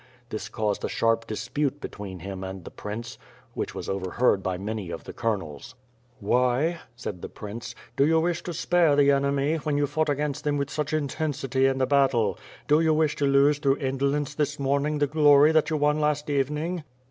This 0.29 0.49
caused 0.49 0.83
a 0.83 0.89
sharp 0.89 1.27
dispute 1.27 1.79
between 1.79 2.21
him 2.21 2.43
and 2.43 2.65
the 2.65 2.71
prince, 2.71 3.19
which 3.53 3.75
was 3.75 3.87
overheard 3.87 4.41
by 4.41 4.57
many 4.57 4.89
of 4.89 5.03
the 5.03 5.13
colonels. 5.13 5.75
"Why," 6.19 6.79
said 6.95 7.21
the 7.21 7.29
prince, 7.29 7.75
"do 7.95 8.07
you 8.07 8.19
wish 8.19 8.41
to 8.45 8.53
spare 8.55 8.95
the 8.95 9.11
enemy, 9.11 9.57
when 9.57 9.77
yx)u 9.77 9.87
fought 9.87 10.09
against 10.09 10.43
them 10.43 10.57
with 10.57 10.71
such 10.71 10.91
intensity 10.91 11.67
in 11.67 11.77
the 11.77 11.85
battle? 11.85 12.39
Do 12.67 12.81
you 12.81 12.95
wish 12.95 13.15
to 13.17 13.25
lose 13.25 13.59
through 13.59 13.77
indolence 13.77 14.33
this 14.33 14.57
morning 14.57 14.97
the 14.97 15.05
glory 15.05 15.51
that 15.51 15.69
you 15.69 15.77
won 15.77 15.99
last 16.01 16.31
evening." 16.31 16.83